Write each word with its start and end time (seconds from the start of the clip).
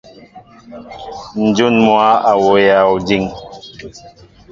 Njŭn 1.45 1.75
mwă 1.85 2.07
a 2.29 2.31
wowya 2.43 2.77
ojiŋ. 2.93 3.23